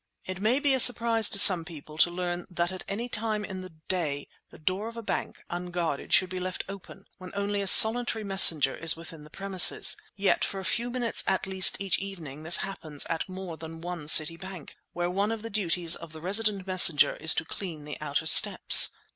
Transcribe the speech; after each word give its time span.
It 0.25 0.41
may 0.41 0.59
be 0.59 0.73
a 0.73 0.79
surprise 0.79 1.29
to 1.29 1.37
some 1.37 1.63
people 1.63 1.95
to 1.99 2.09
learn 2.09 2.47
that 2.49 2.71
at 2.71 2.83
any 2.87 3.07
time 3.07 3.45
in 3.45 3.61
the 3.61 3.73
day 3.87 4.27
the 4.49 4.57
door 4.57 4.87
of 4.87 4.97
a 4.97 5.03
bank, 5.03 5.43
unguarded, 5.51 6.11
should 6.11 6.31
be 6.31 6.39
left 6.39 6.63
open, 6.67 7.05
when 7.19 7.29
only 7.35 7.61
a 7.61 7.67
solitary 7.67 8.23
messenger 8.23 8.75
is 8.75 8.95
within 8.95 9.23
the 9.23 9.29
premises; 9.29 9.95
yet 10.15 10.43
for 10.43 10.57
a 10.59 10.65
few 10.65 10.89
minutes 10.89 11.23
at 11.27 11.45
least 11.45 11.79
each 11.79 11.99
evening 11.99 12.41
this 12.41 12.57
happens 12.65 13.05
at 13.11 13.29
more 13.29 13.57
than 13.57 13.79
one 13.79 14.07
City 14.07 14.37
bank, 14.37 14.75
where 14.93 15.07
one 15.07 15.31
of 15.31 15.43
the 15.43 15.51
duties 15.51 15.95
of 15.95 16.13
the 16.13 16.21
resident 16.21 16.65
messenger 16.65 17.15
is 17.17 17.35
to 17.35 17.45
clean 17.45 17.85
the 17.85 18.01
outer 18.01 18.25
steps. 18.25 18.89